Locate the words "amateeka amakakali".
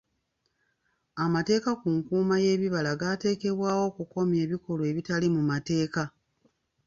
1.23-1.81